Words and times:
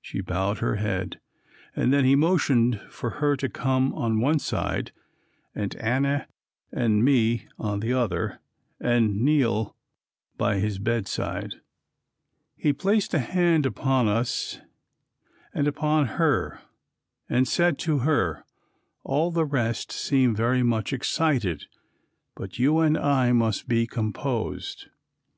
She 0.00 0.22
bowed 0.22 0.60
her 0.60 0.76
head, 0.76 1.20
and 1.76 1.92
then 1.92 2.06
he 2.06 2.16
motioned 2.16 2.80
for 2.88 3.10
her 3.20 3.36
to 3.36 3.48
come 3.50 3.92
on 3.92 4.18
one 4.18 4.38
side 4.38 4.90
and 5.54 5.76
Anna 5.76 6.26
and 6.72 7.04
me 7.04 7.46
on 7.58 7.80
the 7.80 7.92
other 7.92 8.40
and 8.80 9.20
kneel 9.20 9.76
by 10.38 10.60
his 10.60 10.78
bedside. 10.78 11.56
He 12.56 12.72
placed 12.72 13.12
a 13.12 13.18
hand 13.18 13.66
upon 13.66 14.08
us 14.08 14.60
and 15.52 15.68
upon 15.68 16.06
her 16.16 16.62
and 17.28 17.46
said 17.46 17.78
to 17.80 17.98
her, 17.98 18.46
"All 19.02 19.30
the 19.30 19.44
rest 19.44 19.92
seem 19.92 20.34
very 20.34 20.62
much 20.62 20.90
excited, 20.90 21.66
but 22.34 22.58
you 22.58 22.78
and 22.78 22.96
I 22.96 23.30
must 23.32 23.68
be 23.68 23.86
composed." 23.86 24.88